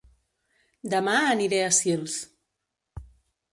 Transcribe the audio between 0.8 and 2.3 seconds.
Dema aniré a Sils